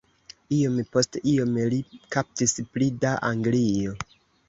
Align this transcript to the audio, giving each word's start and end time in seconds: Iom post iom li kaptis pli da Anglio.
Iom 0.59 0.79
post 0.95 1.19
iom 1.33 1.53
li 1.75 1.83
kaptis 2.17 2.57
pli 2.73 2.91
da 3.07 3.17
Anglio. 3.33 3.99